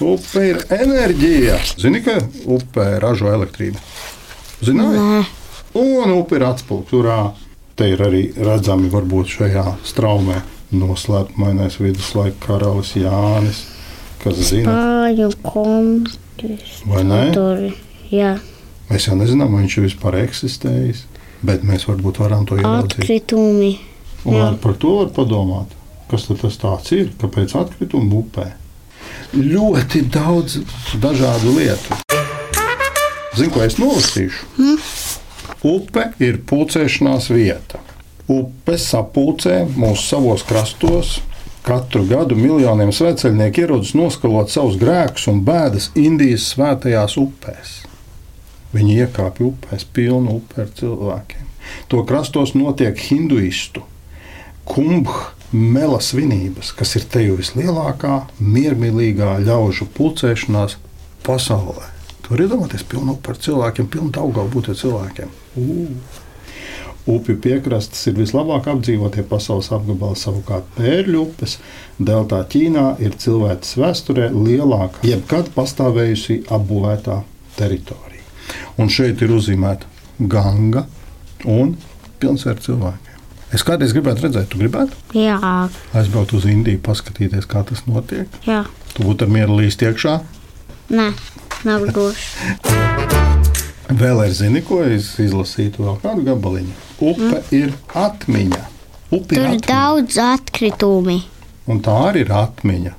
upe 0.00 0.48
ir 0.48 0.64
enerģija. 0.80 1.60
Zini, 1.76 2.00
ka 2.08 2.16
upe 2.56 2.88
ražo 3.04 3.28
elektrību? 3.36 3.84
Zināji? 4.64 5.04
Nē. 5.12 5.22
Un 5.76 6.16
upe 6.16 6.40
ir 6.40 6.48
atspūgta. 6.48 6.88
Turā 6.96 7.22
te 7.76 7.92
ir 7.92 8.00
arī 8.00 8.30
redzami, 8.32 8.88
varbūt 8.92 9.36
šajā 9.36 9.70
straumē 9.84 10.40
noslēpmainais 10.72 11.76
viduslaika 11.80 12.36
karalis 12.46 12.94
Jānis, 12.98 13.62
kas 14.22 14.34
zina? 14.50 14.72
Tur, 17.34 17.66
jā, 18.10 18.36
Mēs 18.86 19.08
jau 19.08 19.16
nezinām, 19.18 19.50
vai 19.50 19.64
viņš 19.64 19.78
ir 19.80 19.84
vispār 19.88 20.14
eksistējis, 20.20 21.00
bet 21.42 21.64
mēs 21.66 21.88
varbūt 21.88 22.20
varam 22.22 22.44
to 22.46 22.54
ieraudzīt. 22.54 23.00
atkritumi. 23.02 23.78
Un 24.26 24.36
ar- 24.40 24.54
par 24.62 24.74
to 24.74 24.92
var 25.00 25.08
padomāt, 25.16 25.72
kas 26.10 26.26
tad 26.28 26.38
tas 26.40 26.56
tāds 26.56 26.92
ir, 26.92 27.10
kāpēc 27.18 27.54
atkritumi 27.58 28.12
upē. 28.22 28.52
Ļoti 29.34 30.04
daudz 30.10 30.60
dažādu 31.02 31.56
lietu. 31.58 31.98
Zinu, 33.36 33.50
ko 33.52 33.60
es 33.62 33.74
nolasīšu. 33.76 34.44
Hm? 34.56 34.76
Upe 35.66 36.12
ir 36.20 36.38
pulcēšanās 36.46 37.26
vieta. 37.34 37.80
Upe 38.26 38.74
sapulcē 38.80 39.62
mūsu 39.78 40.02
savos 40.02 40.44
krastos. 40.46 41.20
Katru 41.66 42.04
gadu 42.06 42.36
miljoniem 42.38 42.92
sveceļnieku 42.94 43.64
ierodas 43.64 43.92
noskalot 43.98 44.50
savus 44.50 44.78
grēkus 44.78 45.26
un 45.30 45.42
bēdas 45.46 45.90
Indijas 45.98 46.46
svētajās 46.52 47.16
upēs. 47.18 47.80
Viņi 48.74 49.00
iekāpj 49.04 49.46
upēs, 49.46 49.86
pilnu 49.94 50.38
upi 50.40 50.62
ar 50.62 50.70
cilvēkiem. 50.78 51.46
To 51.90 52.02
krastos 52.06 52.54
notiek 52.54 52.98
hinduistu 53.08 53.82
kumbha 54.66 55.32
mela 55.52 56.00
svinības, 56.02 56.72
kas 56.74 56.96
ir 56.98 57.06
te 57.10 57.22
jau 57.22 57.38
vislielākā 57.38 58.20
miermīlīgā 58.42 59.36
ļaužu 59.46 59.86
pulcēšanās 59.96 60.76
pasaulē. 61.26 61.92
Tur 62.26 62.42
ir 62.42 62.50
domāties 62.50 62.82
pilnu 62.90 63.14
upi 63.14 63.32
ar 63.32 63.42
cilvēkiem, 63.46 63.90
pilnu 63.90 64.10
augalu 64.18 64.50
būt 64.56 64.72
ar 64.72 64.80
cilvēkiem. 64.82 65.34
Ū. 65.62 65.90
Upju 67.06 67.36
piekrastes 67.38 68.00
ir 68.10 68.16
vislabāk 68.18 68.66
apdzīvotie 68.72 69.22
pasaules 69.30 69.68
apgabali, 69.70 70.18
savukārt 70.18 70.66
pērļu 70.74 71.20
upes 71.22 71.52
deltā 72.02 72.40
Ķīnā 72.50 72.96
ir 73.06 73.14
cilvēces 73.22 73.76
vēsturē 73.78 74.30
lielākā, 74.34 75.04
jebkad 75.06 75.52
pastāvējusi 75.54 76.40
apbūvētā 76.50 77.20
teritorija. 77.60 78.24
Un 78.82 78.90
šeit 78.90 79.22
ir 79.22 79.30
uzzīmēta 79.36 79.86
ganga 80.32 80.82
un 81.46 81.76
pilns 82.18 82.46
ar 82.50 82.58
cilvēkiem. 82.64 83.02
Es 83.54 83.62
kādreiz 83.62 83.94
gribētu 83.94 84.26
redzēt, 84.26 84.48
tu 84.50 84.58
gribētu 84.58 84.98
Jā, 85.14 85.38
aizbraukt 85.94 86.34
uz 86.34 86.48
Indiju, 86.50 86.80
paskatīties, 86.82 87.46
kā 87.46 87.62
tas 87.68 87.84
notiek. 87.86 88.26
jā. 88.50 88.64
Tu 88.96 89.04
būtu 89.06 89.28
ar 89.28 89.30
mieru 89.30 89.60
līst 89.60 89.82
iekšā. 89.86 90.16
Nē, 90.90 91.10
nav 91.68 91.86
droši. 91.92 92.26
Vēl 93.94 94.24
ir 94.26 94.34
zini, 94.34 94.62
ko 94.66 94.80
es 94.82 95.12
izlasīju, 95.22 95.78
vēl 95.86 95.98
kādu 96.02 96.24
gabaliņu. 96.26 96.74
Upe 97.00 97.32
mm. 97.32 97.42
ir 97.56 97.74
atmiņa. 97.94 98.62
Upe 99.10 99.34
Tur 99.34 99.42
ir 99.42 99.50
atmiņa. 99.50 99.66
daudz 99.68 100.20
atkritumi. 100.22 101.20
Un 101.70 101.82
tā 101.84 101.96
arī 102.08 102.24
ir 102.24 102.32
atmiņa. 102.32 102.94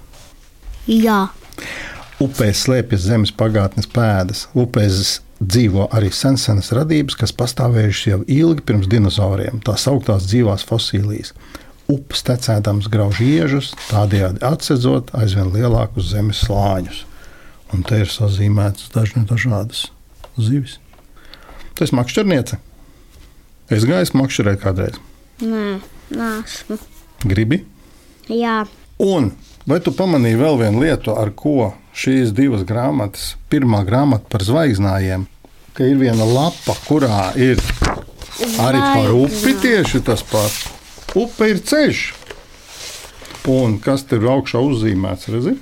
Jā, 0.87 1.21
Upē 2.17 2.47
slēpjas 2.49 3.03
zemes 3.05 3.29
pagātnes 3.29 3.85
pēdas. 3.93 4.47
Upēs 4.57 5.19
dzīvo 5.37 5.83
arī 5.93 6.09
sensenas 6.09 6.71
radības, 6.73 7.13
kas 7.19 7.33
pastāvējušas 7.37 8.07
jau 8.09 8.17
ilgi 8.25 8.63
pirms 8.65 8.89
dinozauriem, 8.89 9.59
tā 9.61 9.75
sauktās 9.77 10.25
dzīvās 10.25 10.65
fosilijas. 10.65 11.35
Upes 11.93 12.25
tecēdams 12.25 12.89
grauž 12.89 13.21
iežus, 13.21 13.69
tādējādi 13.91 14.41
atsedzot 14.49 15.13
aizvien 15.13 15.53
lielākus 15.53 16.09
zemes 16.09 16.41
slāņus. 16.47 17.03
Un 17.75 17.85
te 17.85 18.01
ir 18.01 18.09
sazīmētas 18.09 18.89
dažne 18.95 19.21
dažādas 19.29 19.85
zivis. 20.41 20.79
Tas 21.77 21.93
makšķerniece. 21.93 22.57
Es 23.69 23.83
gāju 23.87 24.17
makšķerēt 24.21 24.61
kādreiz. 24.63 24.99
nē, 25.41 25.79
nesmu. 26.15 26.77
Gribi? 27.27 27.63
Jā, 28.27 28.65
Un 28.97 29.29
vai 29.69 29.77
tu 29.83 29.91
pamanīji 29.93 30.39
vēl 30.39 30.55
vienu 30.57 30.81
lietu, 30.81 31.13
ar 31.13 31.29
ko 31.37 31.73
šīs 31.93 32.31
divas 32.33 32.63
grāmatas, 32.65 33.35
pirmā 33.49 33.83
grāmata 33.85 34.25
par 34.31 34.41
zvaigznājiem, 34.41 35.27
ka 35.77 35.85
ir 35.85 35.99
viena 36.01 36.25
lapa, 36.25 36.73
kurā 36.87 37.35
ir 37.37 37.61
arī 38.63 38.81
par 38.81 39.13
upi 39.13 39.53
tieši 39.61 40.01
tas 40.07 40.23
pats. 40.25 40.63
Upe 41.17 41.51
ir 41.51 41.61
ceļš. 41.61 42.01
Un 43.53 43.77
kas 43.79 44.03
tur 44.09 44.25
augšā 44.33 44.59
uzzīmēts? 44.65 45.29
Redzi? 45.31 45.57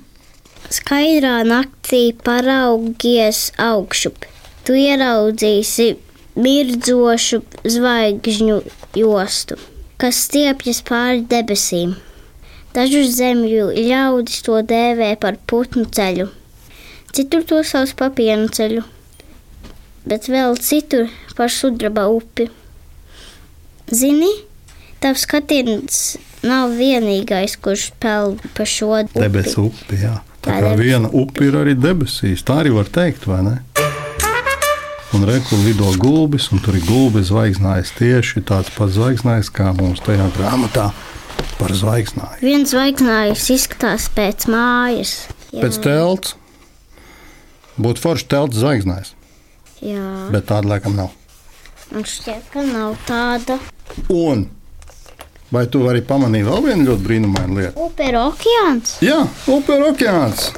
skaidrā 0.75 1.43
naktī 1.45 2.15
paraugies 2.25 3.51
augšup. 3.61 4.25
Tu 4.65 4.79
ieraudzīsi 4.81 5.91
mirdzošu 6.35 7.41
zvaigžņu 7.63 8.57
jostu, 8.99 9.57
kas 10.01 10.19
stiepjas 10.27 10.81
pāri 10.87 11.23
debesīm. 11.31 11.95
Dažu 12.75 13.05
zemju 13.07 13.69
ļaudis 13.75 14.41
to 14.43 14.59
dēvē 14.67 15.13
par 15.21 15.37
putnu 15.47 15.85
ceļu, 15.95 16.27
citur 17.15 17.45
to 17.47 17.61
sauc 17.63 17.93
par 17.95 18.11
pienu 18.17 18.49
ceļu, 18.51 18.83
bet 20.05 20.27
vēl 20.27 20.57
citur 20.59 21.07
par 21.37 21.53
sudraba 21.53 22.09
upi. 22.11 22.49
Zini, 23.95 24.31
tavs 24.99 25.23
skatiens 25.27 26.01
nav 26.45 26.73
vienīgais, 26.75 27.55
kurš 27.63 27.91
pelna 28.01 28.51
par 28.57 28.67
šo 28.69 28.91
upi. 29.05 29.21
Debesu 29.23 29.69
upe. 29.69 29.99
Jā. 30.01 30.17
Tā 30.45 30.51
Tā 30.51 30.59
kā 30.61 30.73
debesis. 30.75 30.83
viena 30.85 31.09
upe 31.21 31.47
ir 31.47 31.55
arī 31.57 31.73
debesīs. 31.79 32.43
Tā 32.45 32.59
arī 32.61 32.73
var 32.75 32.85
teikt, 32.93 33.23
vai 33.29 33.39
ne? 33.47 33.55
Un 35.13 35.23
reku 35.23 35.55
lido 35.63 35.91
gulbis, 36.01 36.49
un 36.51 36.59
tur 36.59 36.75
ir 36.75 36.83
gulbis 36.87 37.29
zvaigznājs 37.29 37.93
tieši 37.95 38.41
tāds 38.47 38.71
pats 38.75 38.95
zvaigznājs 38.97 39.51
kā 39.53 39.69
mums 39.77 40.01
tajā 40.03 40.25
grāmatā 40.35 40.89
par 41.59 41.71
zvaigznāju. 41.77 42.41
Viens 42.43 42.73
zvaigznājs 42.73 43.45
izskatās 43.53 44.09
pēc 44.15 44.47
mājas. 44.51 45.13
Jā, 45.53 45.61
Pēc 45.63 45.77
telts 45.85 46.33
būtu 47.79 48.01
forši 48.03 48.27
telts 48.33 48.59
zvaigznājs, 48.59 49.13
jā. 49.83 50.03
bet 50.33 50.49
tāda 50.51 50.73
laikam 50.73 50.97
nav. 50.97 51.13
man 51.93 52.03
šķiet, 52.03 52.49
ka 52.51 52.65
nav 52.65 52.97
tāda. 53.07 53.59
Un 54.11 54.47
Vai 55.53 55.67
tu 55.69 55.83
vari 55.85 56.01
pamanīt 56.01 56.47
vēl 56.47 56.63
vienu 56.65 56.87
ļoti 56.89 57.05
brīnumainu 57.05 57.59
lietu? 57.59 57.89
Ir 58.01 58.17
okeāns. 58.17 58.95
Jā, 59.05 59.19
ir 59.49 59.85
okeāns. 59.91 60.49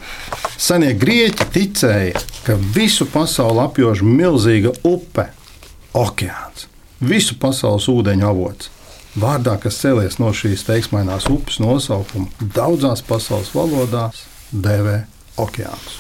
Senie 0.58 0.94
grieķi 0.98 1.50
ticēja, 1.54 2.22
ka 2.46 2.56
visu 2.76 3.06
pasauli 3.12 3.62
apjož 3.66 4.02
milzīga 4.06 4.72
upe- 4.88 5.28
okeāns. 6.06 6.68
Visu 7.00 7.36
pasaules 7.38 7.88
ūdeņu 7.92 8.26
avots. 8.26 8.72
Vārdā, 9.18 9.58
kas 9.60 9.78
cēlies 9.82 10.20
no 10.20 10.30
šīs 10.30 10.64
teiksmainās 10.66 11.28
upes 11.30 11.60
nosaukuma, 11.60 12.30
daudzās 12.54 13.02
pasaules 13.02 13.50
valodās 13.54 14.24
dēvē 14.54 15.04
okeāns. 15.38 15.98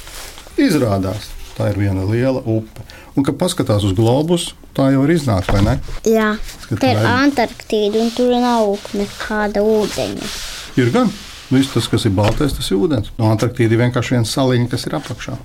Izrādās, 0.57 1.29
tā 1.57 1.71
ir 1.71 1.79
viena 1.81 2.05
liela 2.07 2.41
upe. 2.45 2.85
Un, 3.17 3.25
kad 3.25 3.37
paskatās 3.39 3.85
uz 3.87 3.95
globus, 3.97 4.51
tā 4.77 4.91
jau 4.93 5.03
ir 5.07 5.15
iznākta, 5.15 5.57
vai 5.57 5.63
ne? 5.65 5.77
Jā, 6.05 6.35
Skat, 6.61 6.79
tā 6.83 6.91
ir 6.93 7.07
Antarktīda, 7.09 8.03
un 8.03 8.11
tur 8.13 8.35
nav 8.37 8.75
nekāda 8.97 9.63
ūdeņa. 9.65 10.29
Ir 10.77 10.93
gan. 10.93 11.09
Viss 11.47 11.71
tas, 11.71 11.85
kas 11.87 12.03
ir 12.03 12.11
baltais, 12.11 12.51
tas 12.51 12.67
ir 12.69 12.75
ūdens. 12.75 13.13
No 13.17 13.29
Antarktīda 13.31 13.77
ir 13.77 13.85
vienkārši 13.85 14.17
viena 14.17 14.27
saliņa, 14.27 14.67
kas 14.73 14.83
ir 14.89 14.97
apakšā. 14.99 15.37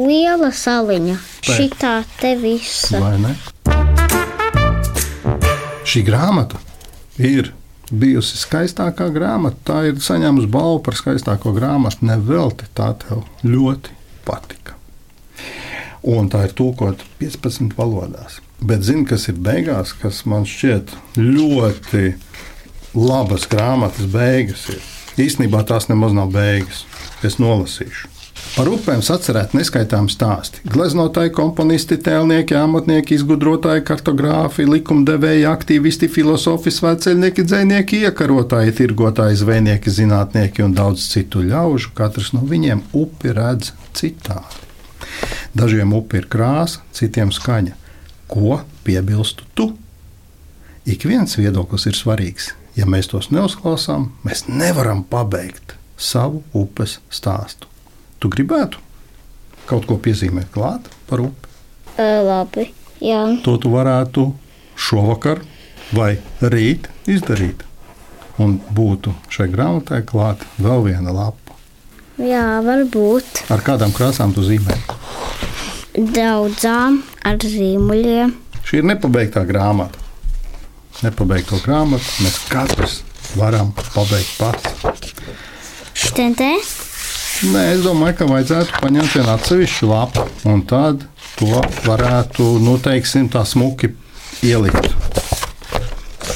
Liela 0.00 0.48
saliņa, 0.56 1.16
Vai. 1.20 1.56
šitā 1.58 1.96
te 2.16 2.30
visa. 2.40 3.00
Vai 3.02 3.18
ne? 3.20 3.34
Šī 5.84 6.00
grāmata 6.06 6.56
ir 7.20 7.52
bijusi 7.92 8.40
skaistākā 8.40 9.10
grāmata. 9.12 9.60
Tā 9.68 9.80
ir 9.90 10.00
saņēmusi 10.00 10.48
balvu 10.48 10.80
par 10.86 10.96
skaistāko 10.96 11.52
grāmatu. 11.52 12.06
Nevelti 12.08 12.70
tā 12.72 12.94
tev 13.04 13.26
ļoti 13.44 13.92
patika. 14.24 14.78
Un 16.02 16.30
tā 16.32 16.46
ir 16.48 16.54
tūkota 16.58 17.06
15 17.20 17.76
valodās. 17.78 18.40
Bet 18.62 18.82
zini, 18.86 19.04
kas 19.06 19.28
ir 19.30 19.38
beigās, 19.42 19.94
kas 19.98 20.24
man 20.26 20.46
šķiet 20.46 20.94
ļoti 21.18 22.14
labas 22.98 23.46
grāmatas 23.50 24.08
beigas. 24.10 24.66
Ir. 24.74 24.82
Īsnībā 25.22 25.62
tās 25.68 25.86
nemaz 25.90 26.14
nav 26.16 26.32
beigas. 26.34 26.84
Es 27.22 27.38
nolasīšu. 27.42 28.10
Par 28.52 28.68
upēm 28.68 29.00
sacerēt 29.04 29.54
neskaitām 29.56 30.08
stāsti. 30.12 30.60
Gleznotāji, 30.68 31.30
komponisti, 31.32 31.96
tēlnieki, 32.04 32.56
amatnieki, 32.58 33.16
izgudrotāji, 33.16 33.84
kartogrāfi, 33.88 34.66
likumdevēji, 34.68 35.46
aktīvisti, 35.48 36.10
filozofi, 36.12 36.72
svētceļnieki, 36.74 37.46
dzēnieki, 37.48 38.02
iekarotāji, 38.08 38.74
tirgotāji, 38.82 39.38
zvejnieki, 39.40 39.94
zinātnieki 39.96 40.66
un 40.66 40.76
daudz 40.76 41.06
citu 41.14 41.46
ļaužu. 41.46 41.94
Katrs 41.96 42.34
no 42.36 42.44
viņiem 42.48 42.84
upi 42.98 43.32
redz 43.38 43.72
citādi. 43.96 44.71
Dažiem 45.52 45.92
upi 45.92 46.22
ir 46.22 46.28
krāsa, 46.32 46.80
citiem 46.96 47.32
skaņa. 47.34 47.74
Ko 48.32 48.62
piebilstu 48.86 49.44
tu? 49.54 49.72
Ik 50.88 51.04
viens 51.04 51.36
viedoklis 51.36 51.84
ir 51.90 51.98
svarīgs. 51.98 52.52
Ja 52.72 52.86
mēs 52.88 53.10
tos 53.12 53.28
neuzklausām, 53.28 54.08
mēs 54.24 54.46
nevaram 54.48 55.02
pabeigt 55.04 55.76
savu 56.00 56.40
upes 56.56 56.98
stāstu. 57.12 57.68
Tu 58.18 58.30
gribētu 58.32 58.80
kaut 59.68 59.84
ko 59.86 59.98
piezīmēt 60.00 60.48
klāt 60.54 60.88
par 61.10 61.20
upi? 61.26 61.50
Ē, 62.00 62.22
labi, 62.24 62.70
jā. 63.04 63.20
To 63.44 63.58
tu 63.60 63.74
varētu 63.74 64.30
šovakar 64.78 65.42
vai 65.92 66.16
rīt 66.40 66.88
izdarīt. 67.04 67.66
Un 68.40 68.56
būtu 68.72 69.12
šai 69.28 69.50
grāmatai 69.52 70.00
klāta 70.08 70.48
vēl 70.56 70.88
viena 70.88 71.12
lapa. 71.12 71.41
Jā, 72.20 72.60
varbūt 72.66 73.46
Ar 73.52 73.62
kādām 73.64 73.94
krāsām 73.96 74.34
tu 74.36 74.44
zīmē? 74.44 74.76
daudzām 75.92 77.02
ar 77.28 77.36
zīmuļiem. 77.36 78.30
Šī 78.64 78.78
ir 78.80 78.86
nepabeigtā 78.88 79.42
grāmata. 79.48 79.98
Nepabeigto 81.02 81.58
grāmatu 81.64 82.22
mēs 82.24 82.38
katrs 82.48 83.00
varam 83.36 83.72
pabeigt 83.94 84.32
pats. 84.38 85.12
Štentē, 85.92 86.54
Nē, 87.42 87.62
es 87.74 87.80
domāju, 87.82 88.14
ka 88.20 88.26
vajadzētu 88.30 88.76
paņemt 88.84 89.14
vienu 89.16 89.30
atsevišķu 89.32 89.88
lapu 89.90 90.22
un 90.46 90.60
tad 90.70 91.02
to 91.40 91.48
varētu, 91.88 92.44
nu, 92.62 92.76
teiksim, 92.78 93.26
tā 93.32 93.42
smuki 93.48 93.90
ielikt 94.46 94.92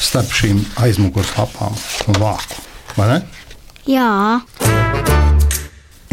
starp 0.03 0.35
šīm 0.35 0.65
aizmugures 0.83 1.31
lapām 1.39 1.79
un 2.11 2.19
vāku. 2.19 2.59
Vai 2.99 3.09
ne? 3.13 3.21
jā, 3.87 4.11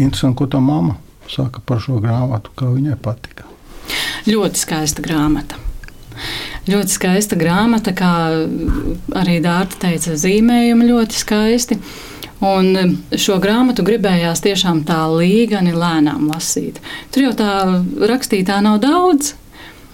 Interesanti, 0.04 0.38
ko 0.38 0.48
tā 0.50 0.60
mamma 0.62 0.98
saka 1.30 1.62
par 1.64 1.80
šo 1.80 1.98
grāmatu, 2.04 2.52
kā 2.56 2.68
viņai 2.68 2.96
patika. 3.00 3.46
Ļoti 4.28 4.60
skaista 4.60 5.04
grāmata. 5.04 5.60
Ļoti 6.68 6.94
skaista 6.94 7.36
grāmata, 7.36 7.92
kā 7.96 8.12
arī 9.20 9.38
Dārta 9.44 9.80
teica, 9.86 10.16
zīmējumi 10.16 10.88
ļoti 10.88 11.20
skaisti. 11.20 11.78
Un 12.44 12.98
šo 13.16 13.38
grāmatu 13.40 13.84
gribējās 13.86 14.42
tiešām 14.44 14.82
tā 14.88 15.00
līgani 15.12 15.72
lēnām 15.76 16.28
lasīt. 16.32 16.80
Tur 17.12 17.28
jau 17.28 17.32
tā 17.38 17.50
rakstītā 18.10 18.60
nav 18.64 18.80
daudz. 18.84 19.34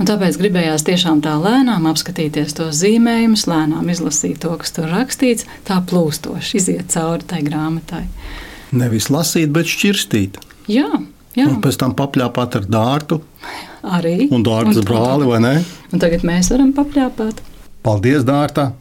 Un 0.00 0.08
tāpēc 0.08 0.38
gribējās 0.40 0.86
tiešām 0.86 1.18
tā 1.20 1.34
lēnām 1.36 1.84
apskatīties 1.90 2.54
tos 2.56 2.78
zīmējumus, 2.80 3.44
lēnām 3.50 3.90
izlasīt 3.92 4.38
to, 4.40 4.54
kas 4.62 4.72
tur 4.72 4.88
rakstīts, 4.88 5.44
tā 5.68 5.76
plūstoši 5.84 6.56
iziet 6.56 6.94
cauri 6.94 7.26
tai 7.28 7.42
grāmatai. 7.44 8.06
Nevis 8.72 9.08
lasīt, 9.10 9.50
bet 9.54 9.66
šķirstīt. 9.70 10.38
Jā, 10.70 10.86
jā 11.34 11.46
Un 11.48 11.58
pēc 11.64 11.78
tam 11.80 11.94
papļāpāt 11.98 12.56
ar 12.60 12.68
dārtu 12.70 13.20
arī. 13.82 14.28
un 14.30 14.44
dārta 14.46 14.84
brāli, 14.86 15.26
vai 15.26 15.40
ne? 15.42 15.54
Un 15.90 16.02
tagad 16.02 16.22
mēs 16.26 16.52
varam 16.54 16.72
papļāpāt. 16.76 17.42
Paldies, 17.82 18.22
Dārta! 18.28 18.72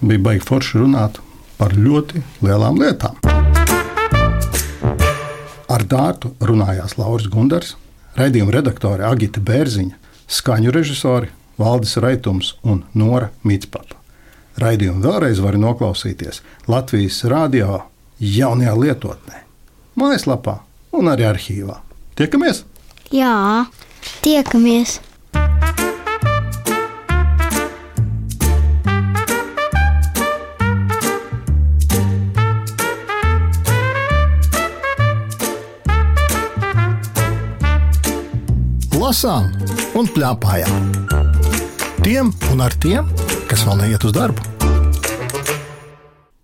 Bija 0.00 0.20
baigi 0.20 0.44
forši 0.44 0.78
runāt 0.82 1.20
par 1.56 1.72
ļoti 1.76 2.22
lielām 2.44 2.80
lietām. 2.80 3.16
Ar 5.72 5.82
Dārtu 5.88 6.32
runājās 6.40 6.96
Lauris 6.98 7.28
Gundars, 7.32 7.74
raidījuma 8.16 8.54
redaktore 8.54 9.04
Agita 9.08 9.40
Bērziņa, 9.44 9.96
skaņu 10.26 10.72
režisori 10.74 11.30
Valdis 11.60 11.96
Raitums 12.02 12.54
un 12.64 12.82
Nora 12.94 13.30
Mitspapa. 13.44 13.96
Raidījumu 14.60 15.04
vēlreiz 15.04 15.40
var 15.44 15.58
noklausīties 15.60 16.40
Latvijas 16.68 17.18
rādio 17.28 17.82
jaunajā 18.20 18.76
lietotnē, 18.80 19.42
mājaslapā 20.00 20.60
un 20.96 21.12
arī 21.12 21.28
arhīvā. 21.28 21.80
Tiekamies! 22.16 22.64
jā, 23.12 23.66
tiekamies! 24.24 25.00
Lasām 39.06 39.52
un 39.94 40.08
plēpājām. 40.10 40.88
Tiem 42.02 42.32
un 42.50 42.64
ar 42.64 42.74
tiem, 42.82 43.06
kas 43.46 43.62
vēl 43.68 43.84
neiet 43.84 44.08
uz 44.08 44.16
darbu. 44.16 44.55